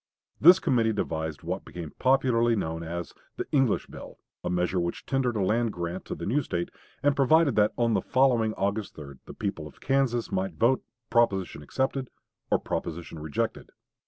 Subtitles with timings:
[0.39, 5.35] This committee devised what became popularly known as the "English bill," a measure which tendered
[5.35, 6.69] a land grant to the new State,
[7.03, 11.61] and provided that on the following August 3d the people of Kansas might vote "proposition
[11.61, 12.09] accepted"
[12.49, 13.69] or "proposition rejected."